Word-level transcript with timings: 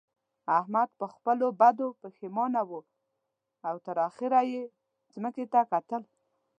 احمد 0.57 0.89
پر 0.99 1.09
خپلو 1.15 1.47
بدو 1.61 1.87
پېښمانه 2.01 2.61
وو 2.69 2.79
او 3.67 3.75
تر 3.85 3.97
اخېره 4.09 4.41
يې 4.51 4.63
ځمکې 5.13 5.45
ته 5.53 5.59
کتل. 5.71 6.01